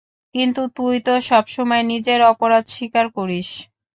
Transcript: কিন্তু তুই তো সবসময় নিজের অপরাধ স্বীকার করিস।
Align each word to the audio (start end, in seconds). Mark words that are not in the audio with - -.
কিন্তু 0.35 0.61
তুই 0.77 0.95
তো 1.01 1.13
সবসময় 1.29 1.83
নিজের 1.91 2.19
অপরাধ 2.31 2.63
স্বীকার 2.67 3.05
করিস। 3.17 3.49